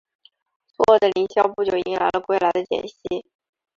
[0.75, 3.23] 错愕的林萧不久迎来了归来的简溪。